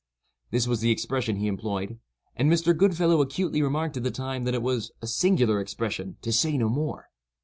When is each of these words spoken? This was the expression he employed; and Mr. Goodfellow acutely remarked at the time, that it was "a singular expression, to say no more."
This 0.49 0.65
was 0.65 0.81
the 0.81 0.89
expression 0.89 1.35
he 1.35 1.45
employed; 1.45 1.99
and 2.35 2.51
Mr. 2.51 2.75
Goodfellow 2.75 3.21
acutely 3.21 3.61
remarked 3.61 3.97
at 3.97 4.03
the 4.03 4.09
time, 4.09 4.45
that 4.45 4.55
it 4.55 4.63
was 4.63 4.91
"a 4.99 5.05
singular 5.05 5.61
expression, 5.61 6.17
to 6.23 6.33
say 6.33 6.57
no 6.57 6.69
more." 6.69 7.09